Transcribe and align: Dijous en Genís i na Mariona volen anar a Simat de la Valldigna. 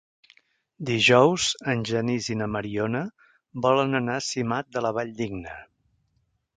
Dijous 0.89 1.49
en 1.75 1.83
Genís 1.91 2.31
i 2.35 2.39
na 2.41 2.49
Mariona 2.55 3.05
volen 3.69 4.03
anar 4.03 4.19
a 4.23 4.27
Simat 4.33 4.77
de 4.79 4.89
la 4.89 4.97
Valldigna. 5.01 5.59